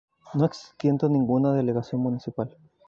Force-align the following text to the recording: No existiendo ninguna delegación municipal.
No 0.33 0.45
existiendo 0.45 1.07
ninguna 1.07 1.53
delegación 1.53 2.01
municipal. 2.01 2.57